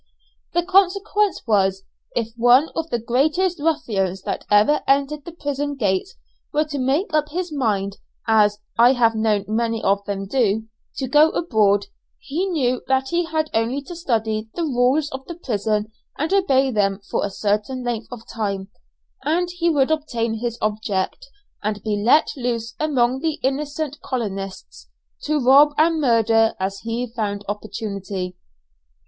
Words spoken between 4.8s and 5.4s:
entered the